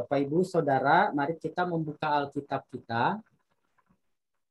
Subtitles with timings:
[0.00, 3.20] Bapak Ibu Saudara, mari kita membuka Alkitab kita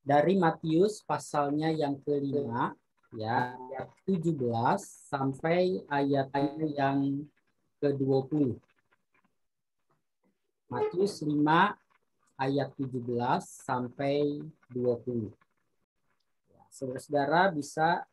[0.06, 2.78] dari Matius pasalnya yang kelima,
[3.18, 4.38] ya, ayat 17
[5.10, 7.26] sampai ayatnya yang
[7.82, 8.62] ke-20.
[10.70, 11.34] Matius 5
[12.38, 15.34] ayat 17 sampai 20.
[16.54, 18.06] Ya, Saudara-saudara bisa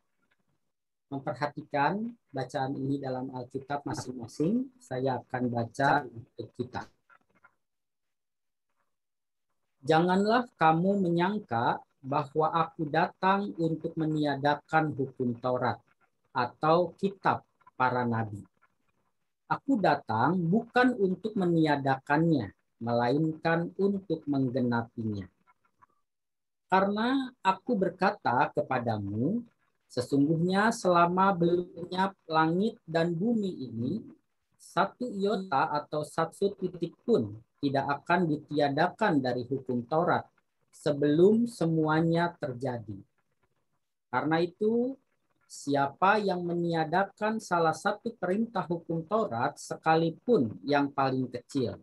[1.13, 2.01] memperhatikan
[2.33, 4.73] bacaan ini dalam Alkitab masing-masing.
[4.81, 6.96] Saya akan baca untuk kita.
[9.87, 15.79] Janganlah kamu menyangka bahwa aku datang untuk meniadakan hukum Taurat
[16.35, 17.47] atau kitab
[17.79, 18.43] para nabi.
[19.47, 22.51] Aku datang bukan untuk meniadakannya,
[22.83, 25.31] melainkan untuk menggenapinya.
[26.67, 29.47] Karena aku berkata kepadamu,
[29.87, 34.03] Sesungguhnya selama belumnya langit dan bumi ini,
[34.59, 40.25] satu iota atau satu titik pun tidak akan ditiadakan dari hukum Taurat
[40.71, 43.01] sebelum semuanya terjadi.
[44.13, 44.95] Karena itu,
[45.47, 51.81] siapa yang meniadakan salah satu perintah hukum Taurat sekalipun yang paling kecil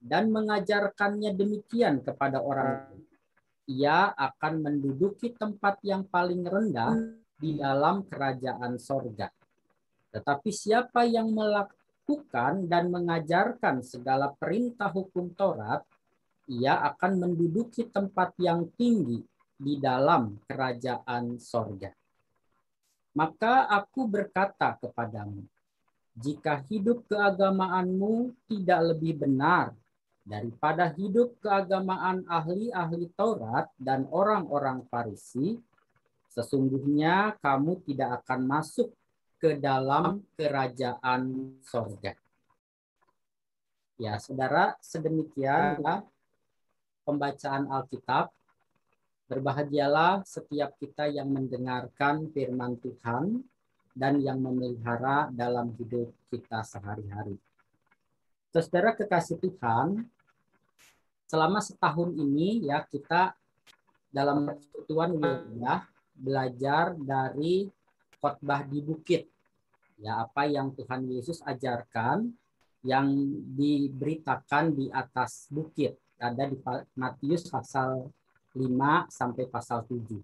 [0.00, 2.88] dan mengajarkannya demikian kepada orang
[3.70, 6.98] ia akan menduduki tempat yang paling rendah
[7.38, 9.30] di dalam kerajaan sorga.
[10.10, 11.30] Tetapi siapa yang
[12.10, 15.86] melakukan dan mengajarkan segala perintah hukum Taurat,
[16.50, 19.22] ia akan menduduki tempat yang tinggi
[19.54, 21.94] di dalam kerajaan sorga.
[23.14, 25.46] Maka aku berkata kepadamu,
[26.18, 29.70] jika hidup keagamaanmu tidak lebih benar
[30.26, 35.62] daripada hidup keagamaan ahli-ahli Taurat dan orang-orang Farisi,
[36.30, 38.94] Sesungguhnya kamu tidak akan masuk
[39.40, 42.12] ke dalam kerajaan sorga.
[43.96, 45.80] Ya, saudara, sedemikian
[47.08, 48.28] pembacaan Alkitab.
[49.30, 53.40] Berbahagialah setiap kita yang mendengarkan firman Tuhan
[53.96, 57.38] dan yang memelihara dalam hidup kita sehari-hari.
[58.50, 60.04] Saudara kekasih Tuhan,
[61.30, 63.38] selama setahun ini ya kita
[64.10, 65.86] dalam persekutuan wilayah
[66.18, 67.70] belajar dari
[68.20, 69.26] khotbah di bukit.
[70.00, 72.32] Ya, apa yang Tuhan Yesus ajarkan
[72.80, 73.08] yang
[73.56, 75.96] diberitakan di atas bukit.
[76.20, 76.56] Ada di
[76.96, 78.08] Matius pasal
[78.52, 80.20] 5 sampai pasal 7.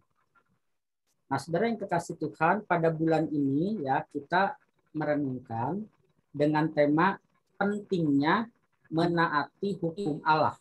[1.27, 4.55] Nah, Saudara yang kekasih Tuhan, pada bulan ini ya kita
[4.95, 5.85] merenungkan
[6.31, 7.19] dengan tema
[7.57, 8.49] pentingnya
[8.93, 10.55] menaati hukum Allah.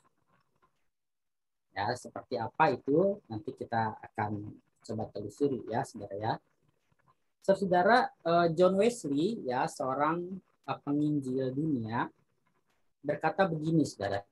[1.76, 6.34] Ya, seperti apa itu nanti kita akan coba telusuri ya saudara ya.
[7.46, 10.26] Saudara eh, John Wesley ya seorang
[10.66, 12.10] eh, penginjil dunia
[13.06, 14.26] berkata begini saudara.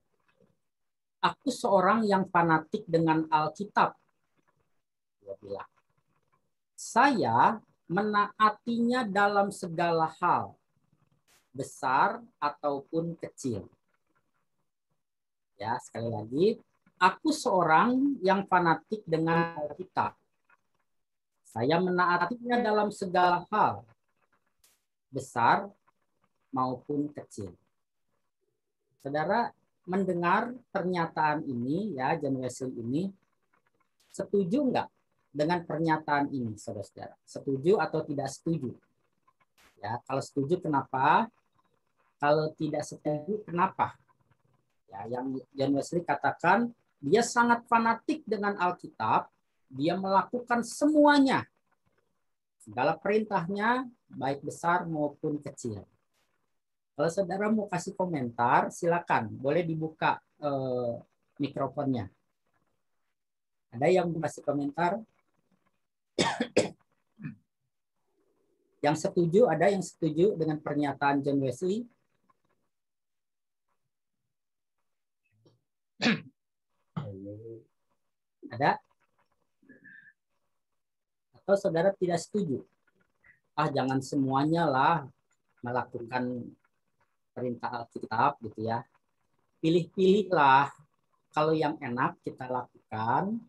[1.22, 3.94] Aku seorang yang fanatik dengan Alkitab.
[5.22, 5.70] Dia bilang.
[6.74, 10.58] Saya menaatinya dalam segala hal,
[11.54, 13.70] besar ataupun kecil.
[15.56, 16.48] Ya, sekali lagi,
[16.98, 20.18] aku seorang yang fanatik dengan Alkitab.
[21.54, 23.86] Saya menaatinya dalam segala hal,
[25.14, 25.70] besar
[26.50, 27.54] maupun kecil.
[28.98, 29.54] Saudara
[29.86, 33.04] mendengar pernyataan ini ya John Wesley ini
[34.10, 34.90] setuju enggak
[35.30, 37.14] dengan pernyataan ini saudara-saudara?
[37.22, 38.74] Setuju atau tidak setuju?
[39.78, 41.30] Ya, kalau setuju kenapa?
[42.18, 43.94] Kalau tidak setuju kenapa?
[44.90, 49.30] Ya, yang John Wesley katakan dia sangat fanatik dengan Alkitab
[49.74, 51.50] dia melakukan semuanya.
[52.64, 55.84] Segala perintahnya, baik besar maupun kecil.
[56.96, 59.28] Kalau saudara mau kasih komentar, silakan.
[59.36, 60.96] Boleh dibuka eh,
[61.44, 62.08] mikrofonnya.
[63.76, 64.96] Ada yang mau kasih komentar?
[68.86, 71.84] yang setuju, ada yang setuju dengan pernyataan John Wesley?
[78.56, 78.80] Ada?
[81.44, 82.64] Atau saudara tidak setuju?
[83.54, 85.04] Ah, jangan semuanya lah
[85.60, 86.48] melakukan
[87.36, 88.82] perintah Alkitab gitu ya.
[89.60, 90.72] Pilih-pilihlah
[91.36, 93.44] kalau yang enak kita lakukan,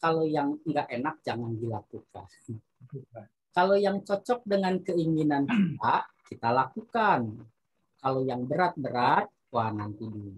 [0.00, 2.26] kalau yang enggak enak jangan dilakukan.
[3.50, 7.44] Kalau yang cocok dengan keinginan kita, kita lakukan.
[8.00, 10.34] Kalau yang berat-berat, wah nanti dulu.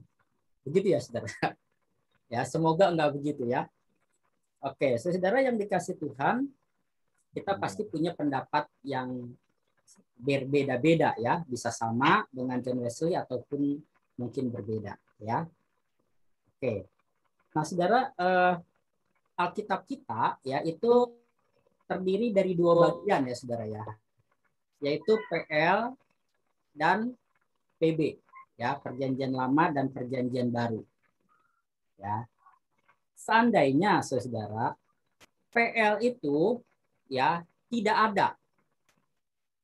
[0.69, 1.31] Begitu ya, saudara.
[2.33, 3.69] Ya, semoga enggak begitu ya.
[4.65, 6.49] Oke, saudara yang dikasih Tuhan,
[7.33, 9.33] kita pasti punya pendapat yang
[10.23, 13.81] berbeda-beda ya, bisa sama dengan John Wesley ataupun
[14.21, 15.49] mungkin berbeda ya.
[16.53, 16.87] Oke.
[17.53, 18.55] Nah, Saudara eh,
[19.41, 21.11] Alkitab kita ya itu
[21.89, 23.85] terdiri dari dua bagian ya Saudara ya.
[24.85, 25.95] Yaitu PL
[26.77, 27.17] dan
[27.81, 28.21] PB
[28.61, 30.85] ya, perjanjian lama dan perjanjian baru.
[31.99, 32.29] Ya.
[33.17, 34.75] Seandainya Saudara
[35.51, 36.63] PL itu
[37.13, 38.29] ya tidak ada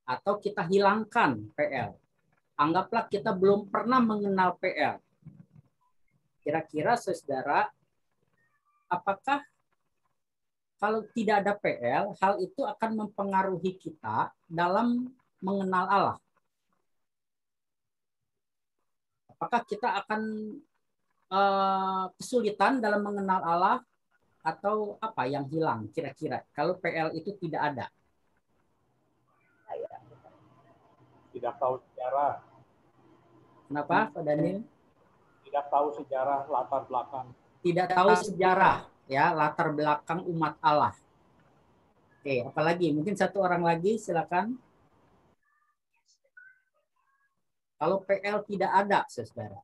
[0.05, 1.97] atau kita hilangkan PL.
[2.61, 5.01] Anggaplah kita belum pernah mengenal PL.
[6.45, 7.69] Kira-kira saudara,
[8.89, 9.45] apakah
[10.81, 15.13] kalau tidak ada PL, hal itu akan mempengaruhi kita dalam
[15.45, 16.19] mengenal Allah?
[19.29, 20.23] Apakah kita akan
[21.31, 23.77] uh, kesulitan dalam mengenal Allah
[24.43, 27.87] atau apa yang hilang kira-kira kalau PL itu tidak ada?
[31.29, 32.43] Tidak tahu sejarah.
[33.71, 34.65] Kenapa, Pak Daniel?
[35.47, 37.27] Tidak tahu sejarah latar belakang.
[37.63, 38.77] Tidak tahu sejarah
[39.09, 40.95] ya latar belakang umat Allah.
[42.19, 44.59] Oke, apalagi mungkin satu orang lagi silakan.
[47.79, 49.63] Kalau PL tidak ada, saudara.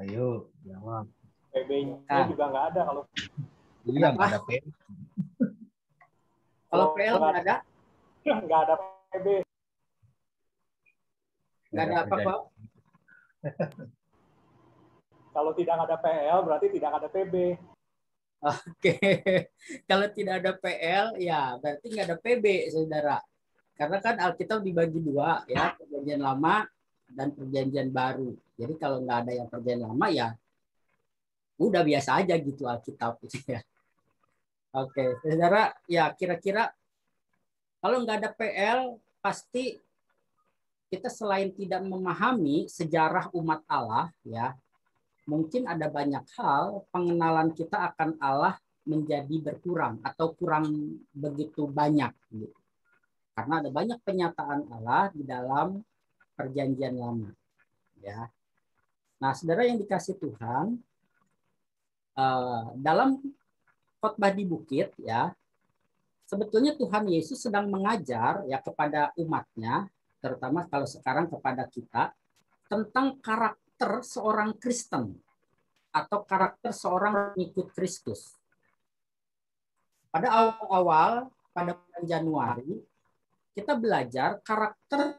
[0.00, 1.04] Ayo, jawab.
[1.52, 2.24] PB-nya ah.
[2.24, 3.02] juga nggak ada kalau.
[3.84, 4.64] Iya, nggak ada PB.
[6.72, 7.56] Kalau PL nggak ada?
[8.24, 8.74] Nggak ada
[9.12, 9.26] PB.
[11.68, 12.38] Nggak ada apa, Pak?
[15.36, 17.34] Kalau tidak ada PL, berarti tidak ada PB.
[18.40, 18.96] Oke,
[19.90, 23.20] kalau tidak ada PL, ya berarti nggak ada PB, saudara.
[23.76, 26.64] Karena kan Alkitab dibagi dua, ya perjanjian lama
[27.12, 28.34] dan perjanjian baru.
[28.54, 30.28] Jadi kalau nggak ada yang perjanjian lama ya
[31.60, 33.60] udah biasa aja gitu Alkitab gitu ya.
[34.70, 36.70] Oke, saudara, ya kira-kira
[37.82, 39.76] kalau nggak ada PL pasti
[40.90, 44.54] kita selain tidak memahami sejarah umat Allah ya,
[45.26, 52.58] mungkin ada banyak hal pengenalan kita akan Allah menjadi berkurang atau kurang begitu banyak gitu.
[53.34, 55.82] Karena ada banyak penyataan Allah di dalam
[56.40, 57.30] perjanjian lama.
[58.00, 58.32] Ya.
[59.20, 60.80] Nah, saudara yang dikasih Tuhan,
[62.16, 63.20] eh, dalam
[64.00, 65.36] khotbah di bukit, ya,
[66.24, 69.92] sebetulnya Tuhan Yesus sedang mengajar ya kepada umatnya,
[70.24, 72.16] terutama kalau sekarang kepada kita,
[72.70, 75.18] tentang karakter seorang Kristen
[75.90, 78.38] atau karakter seorang pengikut Kristus.
[80.10, 82.78] Pada awal-awal, pada bulan Januari,
[83.54, 85.18] kita belajar karakter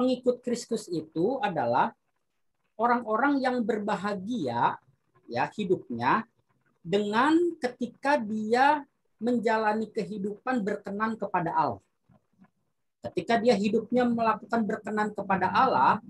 [0.00, 1.92] pengikut Kristus itu adalah
[2.80, 4.80] orang-orang yang berbahagia
[5.28, 6.24] ya hidupnya
[6.80, 8.80] dengan ketika dia
[9.20, 11.84] menjalani kehidupan berkenan kepada Allah.
[13.04, 16.00] Ketika dia hidupnya melakukan berkenan kepada Allah,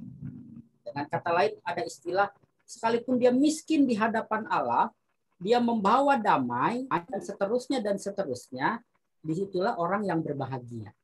[0.86, 2.30] dengan kata lain ada istilah
[2.62, 4.94] sekalipun dia miskin di hadapan Allah,
[5.42, 8.78] dia membawa damai dan seterusnya dan seterusnya,
[9.18, 10.94] di situlah orang yang berbahagia.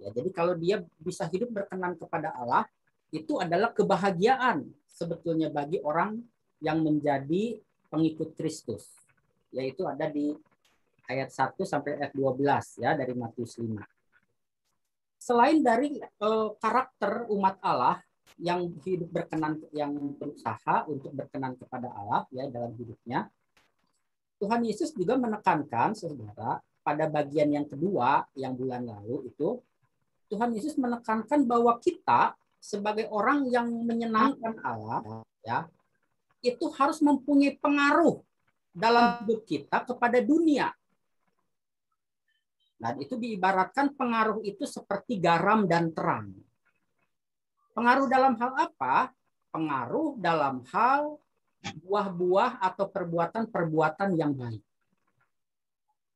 [0.00, 2.64] Ya, jadi kalau dia bisa hidup berkenan kepada Allah,
[3.12, 6.24] itu adalah kebahagiaan sebetulnya bagi orang
[6.64, 7.60] yang menjadi
[7.92, 8.88] pengikut Kristus.
[9.52, 10.32] Yaitu ada di
[11.10, 13.76] ayat 1 sampai ayat 12 ya dari Matius 5.
[15.20, 18.00] Selain dari eh, karakter umat Allah
[18.40, 23.28] yang hidup berkenan yang berusaha untuk berkenan kepada Allah ya dalam hidupnya,
[24.40, 29.60] Tuhan Yesus juga menekankan saudara pada bagian yang kedua yang bulan lalu itu
[30.30, 35.66] Tuhan Yesus menekankan bahwa kita sebagai orang yang menyenangkan Allah ya
[36.40, 38.22] itu harus mempunyai pengaruh
[38.70, 40.70] dalam hidup kita kepada dunia.
[42.80, 46.32] Dan itu diibaratkan pengaruh itu seperti garam dan terang.
[47.76, 49.12] Pengaruh dalam hal apa?
[49.52, 51.20] Pengaruh dalam hal
[51.60, 54.64] buah-buah atau perbuatan-perbuatan yang baik.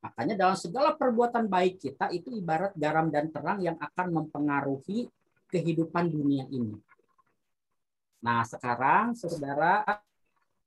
[0.04, 5.08] Makanya dalam segala perbuatan baik kita itu ibarat garam dan terang yang akan mempengaruhi
[5.49, 6.76] kehidupan dunia ini.
[8.20, 9.80] Nah, sekarang saudara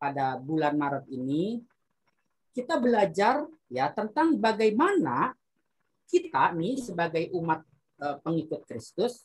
[0.01, 1.61] pada bulan Maret ini
[2.49, 5.37] kita belajar ya tentang bagaimana
[6.09, 7.61] kita nih sebagai umat
[8.01, 9.21] eh, pengikut Kristus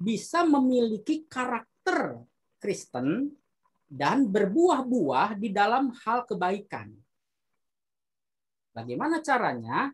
[0.00, 2.24] bisa memiliki karakter
[2.56, 3.36] Kristen
[3.84, 6.88] dan berbuah-buah di dalam hal kebaikan.
[8.80, 9.92] Bagaimana caranya?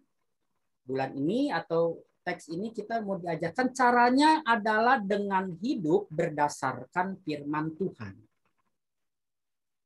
[0.86, 8.14] Bulan ini atau teks ini kita mau diajarkan caranya adalah dengan hidup berdasarkan firman Tuhan.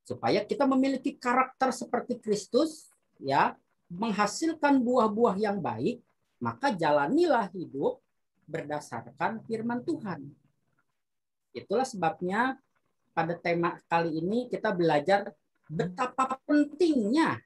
[0.04, 3.57] Supaya kita memiliki karakter seperti Kristus, ya,
[3.88, 6.04] menghasilkan buah-buah yang baik,
[6.45, 8.04] maka jalanilah hidup
[8.45, 10.28] berdasarkan firman Tuhan.
[11.57, 12.61] Itulah sebabnya
[13.16, 15.33] pada tema kali ini kita belajar
[15.73, 17.40] betapa pentingnya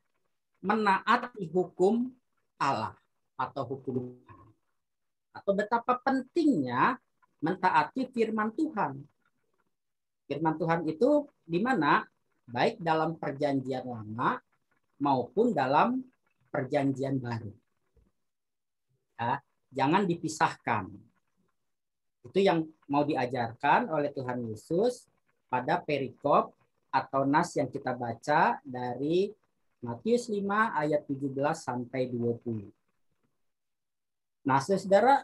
[0.65, 2.09] menaati hukum
[2.57, 2.97] Allah
[3.37, 4.49] atau hukum Tuhan.
[5.37, 6.97] Atau betapa pentingnya
[7.45, 9.05] mentaati firman Tuhan.
[10.25, 12.09] Firman Tuhan itu di mana?
[12.45, 14.37] Baik dalam perjanjian lama
[15.01, 16.01] maupun dalam
[16.49, 17.53] perjanjian baru.
[19.17, 19.41] Ya,
[19.73, 20.93] jangan dipisahkan.
[22.25, 25.09] Itu yang mau diajarkan oleh Tuhan Yesus
[25.49, 26.53] pada perikop
[26.93, 29.33] atau nas yang kita baca dari
[29.85, 30.41] Matius 5
[30.81, 32.73] ayat 17 sampai 20.
[34.49, 35.21] Nah, saudara,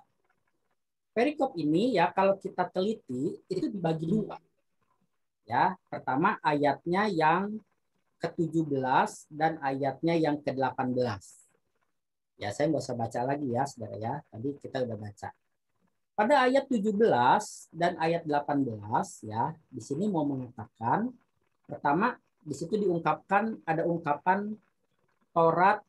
[1.17, 4.37] perikop ini ya kalau kita teliti itu dibagi dua.
[5.49, 7.57] Ya, pertama ayatnya yang
[8.21, 11.25] ke-17 dan ayatnya yang ke-18.
[12.37, 14.15] Ya, saya nggak usah baca lagi ya, saudara ya.
[14.29, 15.29] Tadi kita udah baca.
[16.13, 16.93] Pada ayat 17
[17.73, 21.09] dan ayat 18 ya, di sini mau mengatakan
[21.65, 24.57] pertama di situ diungkapkan ada ungkapan
[25.31, 25.85] Taurat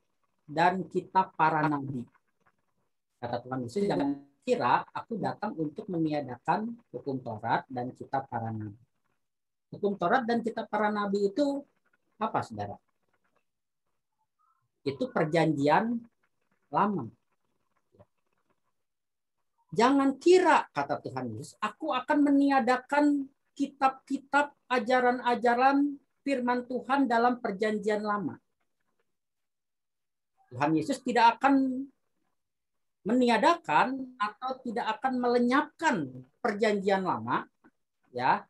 [0.45, 2.03] dan kitab para nabi.
[3.17, 8.77] Kata Tuhan Yesus, jangan kira aku datang untuk meniadakan hukum Taurat dan kitab para nabi.
[9.71, 11.63] Hukum Taurat dan kitab para nabi itu
[12.19, 12.75] apa, saudara?
[14.83, 15.97] Itu perjanjian
[16.69, 17.07] lama.
[19.71, 28.37] Jangan kira, kata Tuhan Yesus, aku akan meniadakan kitab-kitab ajaran-ajaran firman Tuhan dalam perjanjian lama.
[30.51, 31.87] Tuhan Yesus tidak akan
[33.01, 35.95] meniadakan atau tidak akan melenyapkan
[36.43, 37.47] perjanjian lama
[38.13, 38.45] ya.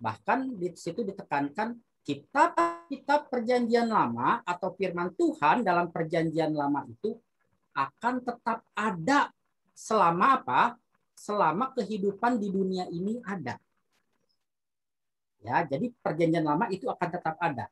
[0.00, 7.16] Bahkan di situ ditekankan kitab-kitab perjanjian lama atau firman Tuhan dalam perjanjian lama itu
[7.72, 9.32] akan tetap ada
[9.72, 10.62] selama apa?
[11.14, 13.56] Selama kehidupan di dunia ini ada
[15.44, 17.68] Ya, jadi perjanjian lama itu akan tetap ada.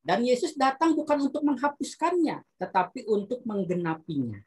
[0.00, 4.40] Dan Yesus datang bukan untuk menghapuskannya, tetapi untuk menggenapinya.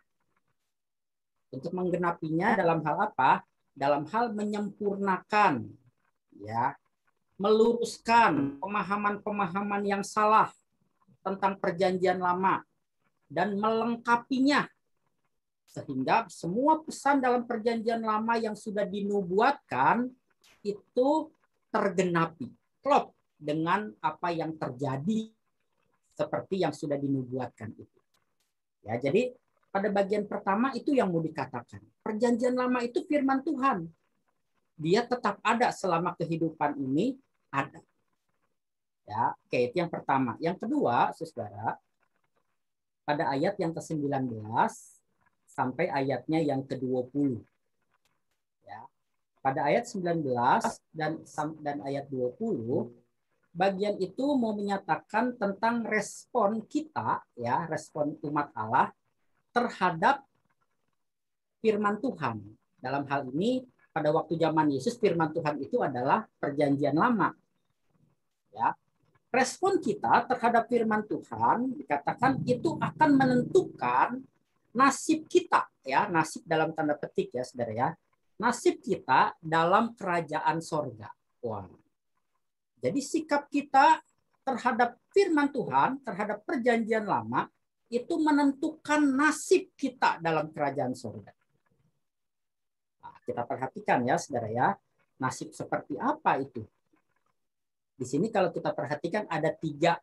[1.54, 3.46] Untuk menggenapinya dalam hal apa?
[3.78, 5.70] Dalam hal menyempurnakan,
[6.42, 6.74] ya,
[7.38, 10.50] meluruskan pemahaman-pemahaman yang salah
[11.22, 12.66] tentang perjanjian lama
[13.30, 14.66] dan melengkapinya
[15.74, 20.06] sehingga semua pesan dalam perjanjian lama yang sudah dinubuatkan
[20.62, 21.10] itu
[21.74, 22.54] tergenapi,
[22.86, 25.34] klop dengan apa yang terjadi
[26.14, 28.00] seperti yang sudah dinubuatkan itu.
[28.86, 29.34] Ya, jadi
[29.74, 31.82] pada bagian pertama itu yang mau dikatakan.
[32.06, 33.90] Perjanjian lama itu firman Tuhan.
[34.78, 37.18] Dia tetap ada selama kehidupan ini
[37.50, 37.82] ada.
[39.10, 40.38] Ya, oke itu yang pertama.
[40.38, 41.76] Yang kedua, Saudara,
[43.04, 44.46] pada ayat yang ke-19
[45.50, 47.44] sampai ayatnya yang ke-20
[49.44, 50.24] pada ayat 19
[50.96, 51.20] dan
[51.60, 52.40] dan ayat 20
[53.54, 58.90] bagian itu mau menyatakan tentang respon kita ya respon umat Allah
[59.54, 60.26] terhadap
[61.62, 62.42] firman Tuhan.
[62.82, 67.32] Dalam hal ini pada waktu zaman Yesus firman Tuhan itu adalah perjanjian lama.
[68.50, 68.74] Ya.
[69.30, 74.22] Respon kita terhadap firman Tuhan dikatakan itu akan menentukan
[74.74, 77.90] nasib kita ya nasib dalam tanda petik ya saudara ya
[78.42, 81.10] nasib kita dalam kerajaan sorga.
[81.44, 81.68] Wah.
[82.84, 84.04] Jadi sikap kita
[84.44, 87.48] terhadap firman Tuhan, terhadap perjanjian lama,
[87.88, 91.32] itu menentukan nasib kita dalam kerajaan sorga.
[93.00, 94.68] Nah, kita perhatikan ya, saudara ya,
[95.22, 96.66] nasib seperti apa itu?
[97.94, 99.96] Di sini kalau kita perhatikan ada tiga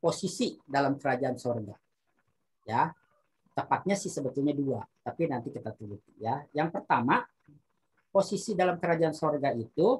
[0.00, 1.76] posisi dalam kerajaan sorga.
[2.64, 2.90] Ya,
[3.52, 6.42] tepatnya sih sebetulnya dua, tapi nanti kita teliti ya.
[6.56, 7.20] Yang pertama
[8.14, 9.98] posisi dalam kerajaan sorga itu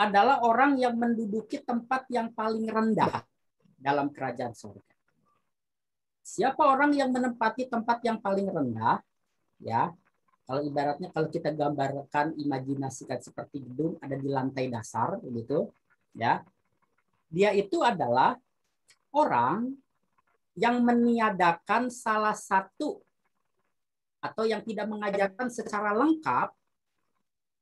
[0.00, 3.20] adalah orang yang menduduki tempat yang paling rendah
[3.76, 4.96] dalam kerajaan sorga.
[6.24, 9.04] Siapa orang yang menempati tempat yang paling rendah?
[9.60, 9.92] Ya,
[10.48, 15.68] kalau ibaratnya kalau kita gambarkan, imajinasikan seperti gedung ada di lantai dasar, begitu,
[16.16, 16.40] ya.
[17.28, 18.40] Dia itu adalah
[19.12, 19.76] orang
[20.56, 23.04] yang meniadakan salah satu
[24.24, 26.56] atau yang tidak mengajarkan secara lengkap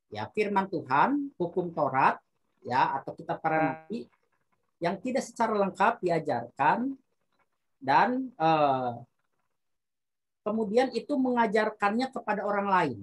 [0.09, 2.21] ya firman Tuhan, hukum Taurat,
[2.65, 4.09] ya atau kita para nabi
[4.79, 6.95] yang tidak secara lengkap diajarkan
[7.79, 8.93] dan eh,
[10.43, 12.99] kemudian itu mengajarkannya kepada orang lain.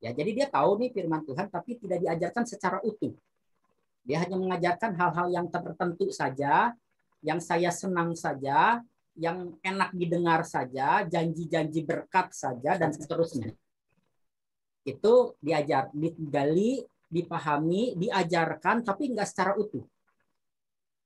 [0.00, 3.12] Ya, jadi dia tahu nih firman Tuhan tapi tidak diajarkan secara utuh.
[4.00, 6.72] Dia hanya mengajarkan hal-hal yang tertentu saja,
[7.20, 8.80] yang saya senang saja,
[9.12, 13.52] yang enak didengar saja, janji-janji berkat saja dan seterusnya.
[14.84, 19.84] Itu diajar, digali, dipahami, diajarkan, tapi nggak secara utuh.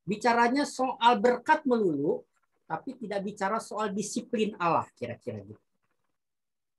[0.05, 2.23] Bicaranya soal berkat melulu,
[2.69, 5.65] tapi tidak bicara soal disiplin Allah kira-kira gitu.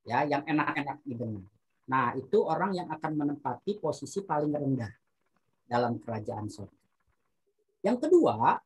[0.05, 1.49] Ya, yang enak-enak didengar.
[1.89, 4.93] Nah, itu orang yang akan menempati posisi paling rendah
[5.65, 6.85] dalam kerajaan surga.
[7.85, 8.57] Yang kedua,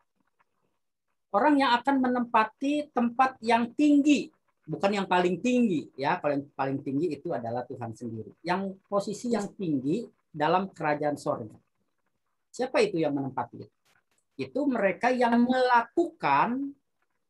[1.36, 4.31] orang yang akan menempati tempat yang tinggi,
[4.69, 6.21] bukan yang paling tinggi ya.
[6.21, 8.29] Yang paling tinggi itu adalah Tuhan sendiri.
[8.45, 11.57] Yang posisi yang tinggi dalam kerajaan surga.
[12.53, 13.75] Siapa itu yang menempati itu?
[14.39, 16.71] Itu mereka yang melakukan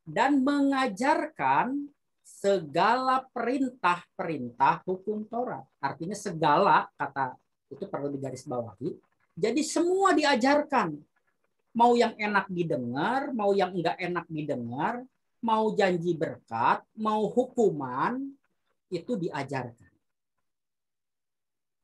[0.04, 1.90] dan mengajarkan
[2.22, 5.66] segala perintah-perintah hukum Taurat.
[5.82, 7.34] Artinya segala kata
[7.74, 8.94] itu perlu digarisbawahi.
[9.34, 10.94] Jadi semua diajarkan.
[11.70, 15.06] Mau yang enak didengar, mau yang enggak enak didengar,
[15.40, 18.20] mau janji berkat, mau hukuman,
[18.92, 19.92] itu diajarkan.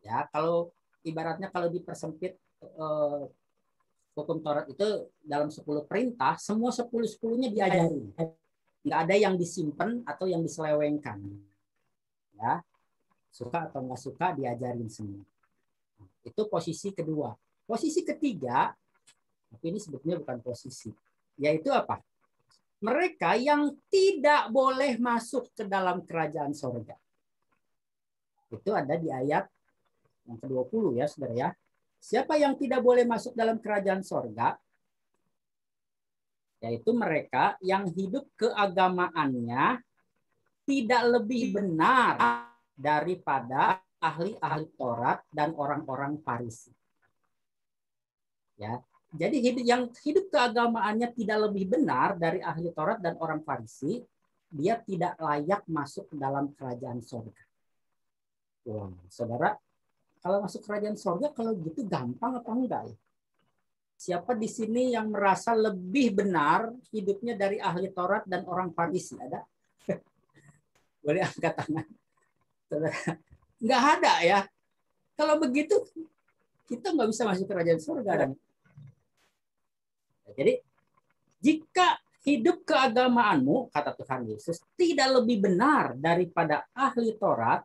[0.05, 0.69] Ya, kalau
[1.01, 3.23] ibaratnya kalau dipersempit eh,
[4.15, 8.13] hukum Taurat itu dalam 10 perintah, semua 10-10-nya diajari.
[8.85, 11.19] Nggak ada yang disimpan atau yang diselewengkan.
[12.35, 12.61] Ya,
[13.33, 15.25] suka atau nggak suka diajarin semua.
[16.21, 17.33] Itu posisi kedua.
[17.65, 18.69] Posisi ketiga,
[19.49, 20.93] tapi ini sebetulnya bukan posisi,
[21.41, 21.97] yaitu apa?
[22.85, 26.93] Mereka yang tidak boleh masuk ke dalam kerajaan sorga.
[28.53, 29.49] Itu ada di ayat
[30.29, 31.49] yang ke-20 ya, saudara ya.
[31.97, 34.53] Siapa yang tidak boleh masuk dalam kerajaan sorga?
[36.61, 39.81] Yaitu mereka yang hidup keagamaannya
[40.65, 42.17] tidak lebih benar
[42.77, 46.73] daripada ahli-ahli Taurat dan orang-orang Farisi.
[48.55, 48.77] Ya,
[49.15, 54.03] jadi hidup yang hidup keagamaannya tidak lebih benar dari ahli Taurat dan orang Farisi,
[54.51, 57.43] dia tidak layak masuk ke dalam kerajaan sorga.
[58.65, 59.55] Wah, saudara,
[60.19, 62.97] kalau masuk kerajaan sorga kalau gitu gampang apa enggak ya?
[63.95, 69.15] Siapa di sini yang merasa lebih benar hidupnya dari ahli Taurat dan orang Farisi?
[69.15, 69.39] Ada?
[71.03, 71.87] Boleh angkat tangan.
[72.67, 72.99] Saudara.
[73.61, 74.39] Enggak ada ya.
[75.15, 75.79] Kalau begitu
[76.65, 78.11] kita nggak bisa masuk kerajaan surga.
[78.25, 78.29] Dan...
[80.33, 80.57] Jadi
[81.43, 87.61] jika hidup keagamaanmu, kata Tuhan Yesus, tidak lebih benar daripada ahli Taurat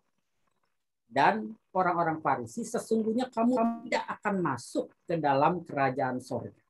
[1.08, 6.60] dan orang-orang Farisi, sesungguhnya kamu tidak akan masuk ke dalam kerajaan sorga.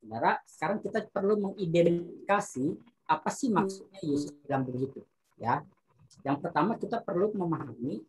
[0.00, 2.66] Saudara, sekarang kita perlu mengidentifikasi
[3.06, 5.04] apa sih maksudnya Yesus bilang begitu.
[5.36, 5.62] Ya,
[6.24, 8.00] yang pertama kita perlu memahami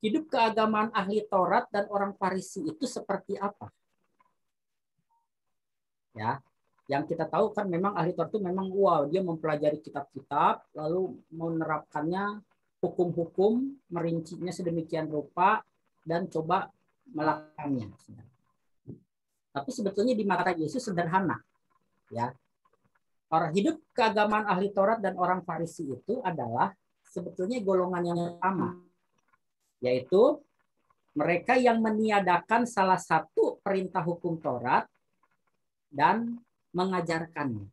[0.00, 3.70] hidup keagamaan ahli Taurat dan orang Farisi itu seperti apa.
[6.16, 6.40] Ya,
[6.88, 12.40] yang kita tahu kan memang ahli Taurat itu memang wow dia mempelajari kitab-kitab lalu menerapkannya
[12.80, 15.66] hukum-hukum, merincinya sedemikian rupa,
[16.06, 16.70] dan coba
[17.10, 17.90] melakukannya.
[19.50, 21.40] Tapi sebetulnya di mata Yesus sederhana.
[22.12, 22.30] Ya.
[23.26, 26.70] Orang hidup keagamaan ahli Taurat dan orang Farisi itu adalah
[27.02, 28.78] sebetulnya golongan yang sama.
[29.82, 30.38] Yaitu
[31.16, 34.86] mereka yang meniadakan salah satu perintah hukum Taurat
[35.90, 36.38] dan
[36.74, 37.66] mengajarkannya.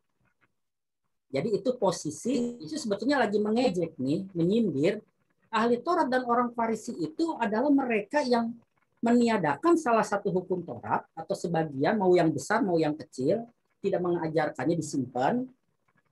[1.34, 5.02] Jadi itu posisi itu sebetulnya lagi mengejek nih, menyindir
[5.50, 8.54] ahli Taurat dan orang Farisi itu adalah mereka yang
[9.02, 13.46] meniadakan salah satu hukum Taurat atau sebagian mau yang besar mau yang kecil
[13.82, 15.44] tidak mengajarkannya disimpan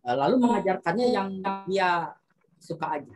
[0.03, 1.29] eh, lalu mengajarkannya yang
[1.69, 2.11] dia
[2.59, 3.15] suka aja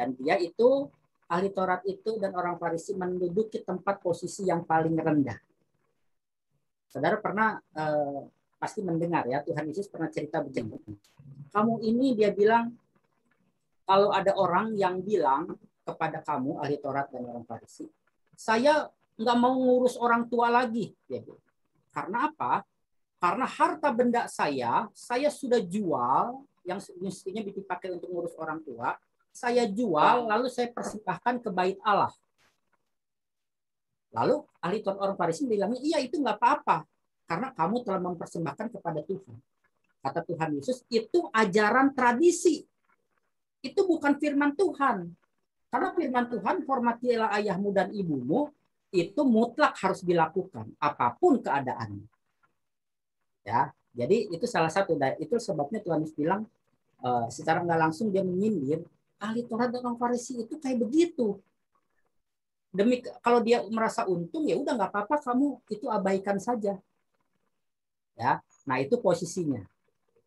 [0.00, 0.90] dan dia itu
[1.30, 5.38] ahli Taurat itu dan orang Farisi menduduki tempat posisi yang paling rendah.
[6.90, 8.20] Saudara pernah eh,
[8.58, 10.74] pasti mendengar ya Tuhan Yesus pernah cerita begini.
[11.54, 12.74] Kamu ini dia bilang
[13.86, 15.54] kalau ada orang yang bilang
[15.86, 17.86] kepada kamu ahli Taurat dan orang Farisi,
[18.34, 18.86] saya
[19.18, 21.42] nggak mau ngurus orang tua lagi, dia bilang.
[21.90, 22.62] Karena apa?
[23.18, 28.94] Karena harta benda saya, saya sudah jual yang mestinya dipakai untuk ngurus orang tua,
[29.30, 32.10] saya jual lalu saya persembahkan ke bait Allah.
[34.10, 36.82] Lalu ahli Taurat orang Farisi bilangnya, iya itu nggak apa-apa
[37.30, 39.38] karena kamu telah mempersembahkan kepada Tuhan.
[40.00, 42.66] Kata Tuhan Yesus, itu ajaran tradisi.
[43.62, 45.12] Itu bukan firman Tuhan.
[45.70, 48.50] Karena firman Tuhan, hormatilah ayahmu dan ibumu,
[48.90, 52.10] itu mutlak harus dilakukan, apa pun keadaannya.
[53.46, 54.98] Ya, jadi itu salah satu.
[55.22, 56.50] Itu sebabnya Tuhan Yesus bilang,
[57.06, 58.82] uh, secara nggak langsung dia menyindir,
[59.22, 61.38] ahli Taurat dan orang Farisi itu kayak begitu.
[62.70, 66.78] Demi kalau dia merasa untung ya udah nggak apa-apa kamu itu abaikan saja
[68.20, 69.64] Ya, nah itu posisinya.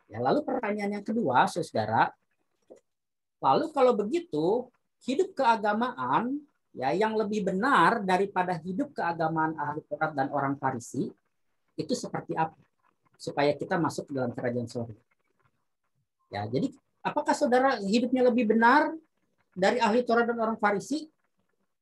[0.10, 2.10] Ya, lalu pertanyaan yang kedua, saudara,
[3.38, 4.65] lalu kalau begitu,
[5.06, 6.41] hidup keagamaan
[6.73, 11.06] ya yang lebih benar daripada hidup keagamaan ahli Taurat dan orang Farisi
[11.77, 12.58] itu seperti apa
[13.13, 14.97] supaya kita masuk dalam kerajaan surga.
[16.34, 16.73] Ya, jadi
[17.06, 18.89] apakah saudara hidupnya lebih benar
[19.53, 21.06] dari ahli Taurat dan orang Farisi?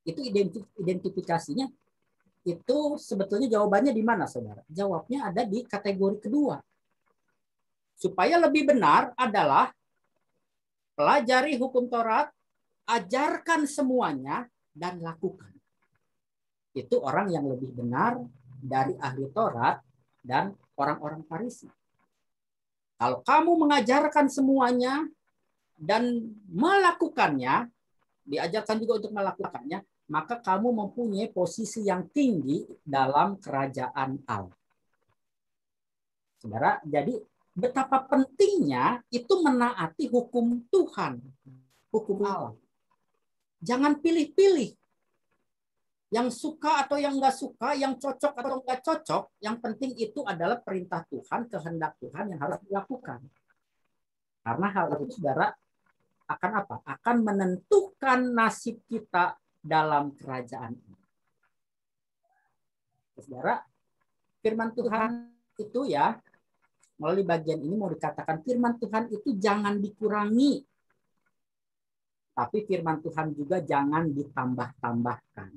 [0.02, 0.20] Itu
[0.78, 1.66] identifikasinya
[2.42, 4.66] itu sebetulnya jawabannya di mana saudara?
[4.66, 6.58] Jawabnya ada di kategori kedua.
[7.94, 9.70] Supaya lebih benar adalah
[10.98, 12.34] pelajari hukum Taurat,
[12.90, 15.54] ajarkan semuanya dan lakukan.
[16.74, 18.18] Itu orang yang lebih benar
[18.58, 19.78] dari ahli Taurat
[20.18, 21.70] dan orang-orang Farisi.
[22.98, 25.06] Kalau kamu mengajarkan semuanya
[25.78, 27.70] dan melakukannya,
[28.26, 29.78] diajarkan juga untuk melakukannya,
[30.10, 34.58] maka kamu mempunyai posisi yang tinggi dalam kerajaan Allah.
[36.42, 37.22] Saudara, jadi
[37.54, 41.22] betapa pentingnya itu menaati hukum Tuhan,
[41.94, 42.56] hukum Allah.
[43.62, 44.74] Jangan pilih-pilih.
[46.12, 50.60] Yang suka atau yang nggak suka, yang cocok atau nggak cocok, yang penting itu adalah
[50.60, 53.24] perintah Tuhan, kehendak Tuhan yang harus dilakukan.
[54.44, 55.48] Karena hal itu, saudara,
[56.28, 56.76] akan apa?
[56.84, 60.98] Akan menentukan nasib kita dalam kerajaan ini.
[63.22, 63.62] Saudara,
[64.42, 66.18] firman Tuhan itu ya,
[66.98, 70.66] melalui bagian ini mau dikatakan firman Tuhan itu jangan dikurangi.
[72.32, 75.50] Tapi firman Tuhan juga jangan ditambah-tambahkan.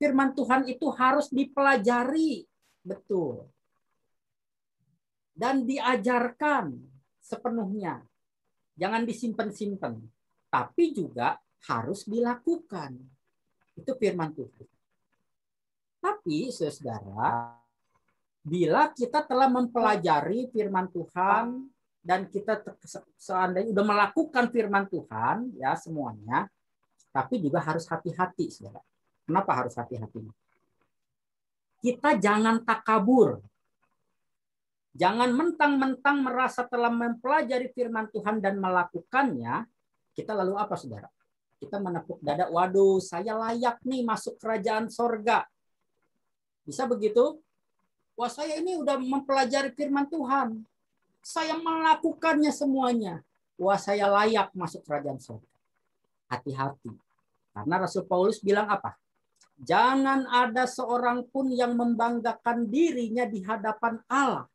[0.00, 2.46] Firman Tuhan itu harus dipelajari
[2.84, 3.48] betul.
[5.34, 6.76] Dan diajarkan
[7.18, 8.04] sepenuhnya.
[8.76, 9.96] Jangan disimpan-simpan.
[10.52, 12.96] Tapi juga harus dilakukan.
[13.76, 14.68] Itu firman Tuhan.
[16.00, 17.60] Tapi, saudara,
[18.40, 21.68] bila kita telah mempelajari firman Tuhan
[22.00, 22.64] dan kita
[23.20, 26.48] seandainya sudah melakukan firman Tuhan, ya semuanya,
[27.12, 28.80] tapi juga harus hati-hati, saudara.
[29.28, 30.24] Kenapa harus hati-hati?
[31.84, 33.44] Kita jangan takabur.
[34.90, 39.68] Jangan mentang-mentang merasa telah mempelajari firman Tuhan dan melakukannya,
[40.16, 41.06] kita lalu apa, saudara?
[41.60, 45.44] Kita menepuk dada, waduh saya layak nih masuk kerajaan sorga.
[46.64, 47.36] Bisa begitu?
[48.16, 50.64] Wah saya ini udah mempelajari firman Tuhan.
[51.20, 53.20] Saya melakukannya semuanya.
[53.60, 55.48] Wah saya layak masuk kerajaan sorga.
[56.32, 56.96] Hati-hati.
[57.52, 58.96] Karena Rasul Paulus bilang apa?
[59.60, 64.48] Jangan ada seorang pun yang membanggakan dirinya di hadapan Allah.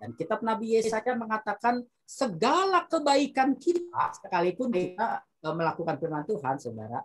[0.00, 7.04] Dan kitab Nabi Yesaya mengatakan segala kebaikan kita, sekalipun kita e, melakukan firman Tuhan, saudara,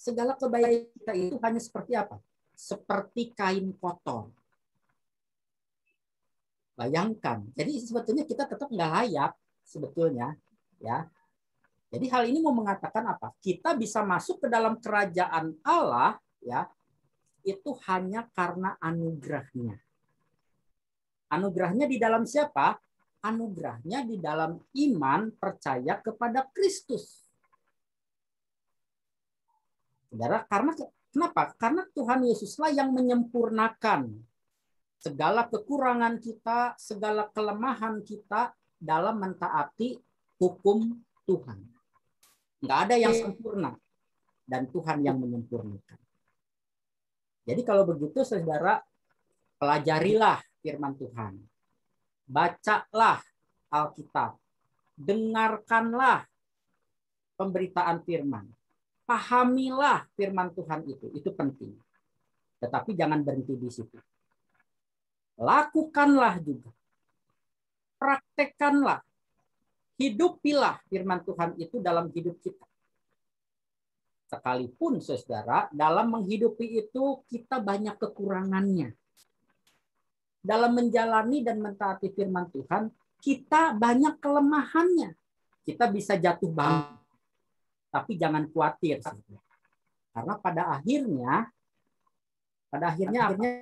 [0.00, 2.16] segala kebaikan kita itu hanya seperti apa?
[2.56, 4.32] Seperti kain kotor.
[6.72, 7.44] Bayangkan.
[7.52, 10.32] Jadi sebetulnya kita tetap nggak layak sebetulnya,
[10.80, 11.04] ya.
[11.92, 13.36] Jadi hal ini mau mengatakan apa?
[13.44, 16.64] Kita bisa masuk ke dalam kerajaan Allah, ya,
[17.44, 19.76] itu hanya karena anugerahnya.
[21.32, 22.76] Anugerahnya di dalam siapa?
[23.24, 27.24] Anugerahnya di dalam iman percaya kepada Kristus.
[30.12, 30.76] Saudara, karena
[31.08, 31.56] kenapa?
[31.56, 34.12] Karena Tuhan Yesuslah yang menyempurnakan
[35.00, 39.96] segala kekurangan kita, segala kelemahan kita dalam mentaati
[40.36, 41.58] hukum Tuhan.
[42.60, 43.72] Enggak ada yang sempurna
[44.44, 45.98] dan Tuhan yang menyempurnakan.
[47.42, 48.84] Jadi kalau begitu saudara
[49.58, 51.34] pelajarilah firman Tuhan.
[52.30, 53.20] Bacalah
[53.68, 54.38] Alkitab.
[54.94, 56.24] Dengarkanlah
[57.34, 58.46] pemberitaan firman.
[59.02, 61.10] Pahamilah firman Tuhan itu.
[61.12, 61.74] Itu penting.
[62.62, 63.98] Tetapi jangan berhenti di situ.
[65.42, 66.70] Lakukanlah juga.
[67.98, 69.02] Praktekkanlah.
[69.98, 72.66] Hidupilah firman Tuhan itu dalam hidup kita.
[74.30, 78.96] Sekalipun saudara, dalam menghidupi itu kita banyak kekurangannya
[80.42, 82.90] dalam menjalani dan mentaati firman Tuhan,
[83.22, 85.14] kita banyak kelemahannya.
[85.62, 86.98] Kita bisa jatuh bangun.
[87.94, 88.98] Tapi jangan khawatir.
[90.10, 91.46] Karena pada akhirnya,
[92.66, 93.52] pada akhirnya, akhirnya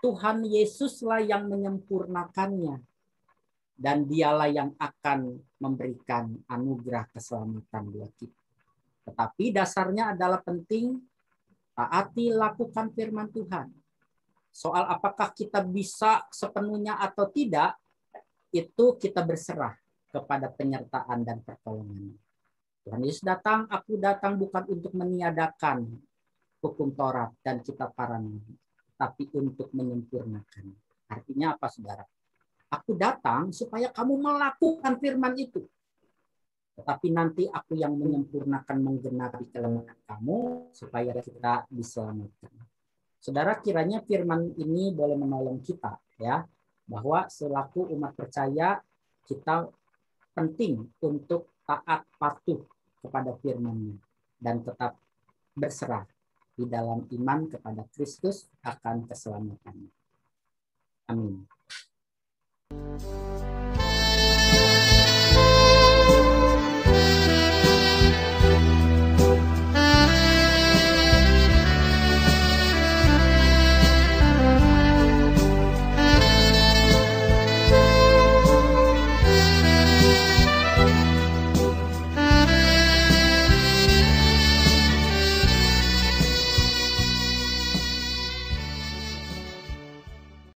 [0.00, 2.80] Tuhan Yesuslah yang menyempurnakannya.
[3.80, 8.40] Dan dialah yang akan memberikan anugerah keselamatan buat kita.
[9.08, 11.00] Tetapi dasarnya adalah penting
[11.72, 13.79] taati lakukan firman Tuhan
[14.50, 17.78] Soal apakah kita bisa sepenuhnya atau tidak,
[18.50, 19.78] itu kita berserah
[20.10, 22.18] kepada penyertaan dan pertolongan.
[22.82, 25.86] Tuhan Yesus datang, aku datang bukan untuk meniadakan
[26.58, 28.58] hukum Taurat dan kitab para nabi,
[28.98, 30.74] tapi untuk menyempurnakan.
[31.06, 32.04] Artinya apa, saudara?
[32.70, 35.66] Aku datang supaya kamu melakukan firman itu.
[36.80, 42.69] tetapi nanti aku yang menyempurnakan menggenapi kelemahan kamu supaya kita diselamatkan.
[43.20, 46.40] Saudara kiranya firman ini boleh menolong kita ya
[46.88, 48.80] bahwa selaku umat percaya
[49.28, 49.68] kita
[50.32, 52.64] penting untuk taat patuh
[53.04, 54.00] kepada firman-Nya
[54.40, 54.96] dan tetap
[55.52, 56.08] berserah
[56.56, 59.92] di dalam iman kepada Kristus akan keselamatannya.
[61.12, 61.44] Amin.